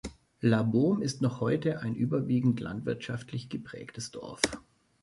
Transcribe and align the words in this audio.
La 0.41 0.63
Baume 0.63 1.03
ist 1.05 1.21
noch 1.21 1.41
heute 1.41 1.81
ein 1.81 1.93
überwiegend 1.93 2.59
landwirtschaftlich 2.59 3.49
geprägtes 3.49 4.09
Dorf. 4.09 4.41